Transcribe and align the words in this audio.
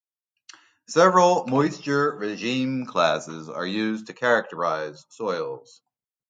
Several 0.87 1.45
moisture 1.45 2.15
regime 2.17 2.87
classes 2.87 3.49
are 3.49 3.67
used 3.67 4.07
to 4.07 4.13
characterize 4.15 5.05
soils. 5.09 5.83